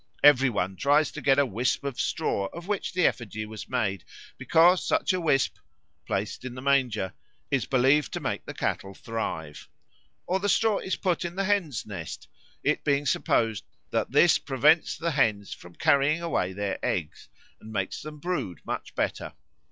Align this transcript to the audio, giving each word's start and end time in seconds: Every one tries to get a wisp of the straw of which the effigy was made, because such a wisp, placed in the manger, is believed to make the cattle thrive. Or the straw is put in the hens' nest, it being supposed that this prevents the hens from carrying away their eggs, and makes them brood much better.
Every 0.23 0.49
one 0.49 0.77
tries 0.77 1.11
to 1.11 1.21
get 1.21 1.37
a 1.37 1.45
wisp 1.45 1.83
of 1.83 1.93
the 1.93 1.99
straw 1.99 2.47
of 2.53 2.67
which 2.67 2.91
the 2.93 3.05
effigy 3.05 3.45
was 3.45 3.69
made, 3.69 4.03
because 4.35 4.83
such 4.83 5.13
a 5.13 5.21
wisp, 5.21 5.57
placed 6.07 6.43
in 6.43 6.55
the 6.55 6.61
manger, 6.63 7.13
is 7.51 7.67
believed 7.67 8.11
to 8.13 8.19
make 8.19 8.43
the 8.43 8.55
cattle 8.55 8.95
thrive. 8.95 9.69
Or 10.25 10.39
the 10.39 10.49
straw 10.49 10.79
is 10.79 10.95
put 10.95 11.23
in 11.23 11.35
the 11.35 11.43
hens' 11.45 11.85
nest, 11.85 12.27
it 12.63 12.83
being 12.83 13.05
supposed 13.05 13.63
that 13.91 14.09
this 14.09 14.39
prevents 14.39 14.97
the 14.97 15.11
hens 15.11 15.53
from 15.53 15.75
carrying 15.75 16.23
away 16.23 16.53
their 16.53 16.83
eggs, 16.83 17.29
and 17.59 17.71
makes 17.71 18.01
them 18.01 18.17
brood 18.19 18.59
much 18.65 18.95
better. 18.95 19.33